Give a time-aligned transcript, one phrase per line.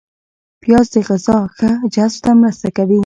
[0.61, 2.99] پیاز د غذا ښه جذب ته مرسته کوي